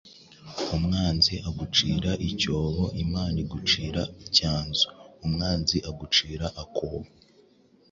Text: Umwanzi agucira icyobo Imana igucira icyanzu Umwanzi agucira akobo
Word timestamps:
Umwanzi 0.75 1.35
agucira 1.49 2.11
icyobo 2.29 2.83
Imana 3.03 3.35
igucira 3.43 4.01
icyanzu 4.25 4.87
Umwanzi 5.25 5.77
agucira 5.89 6.45
akobo 6.63 7.09